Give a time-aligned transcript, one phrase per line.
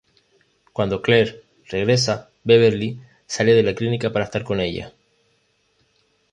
[0.73, 4.93] Cuando Claire regresa, Beverly sale de la clínica para estar con ella.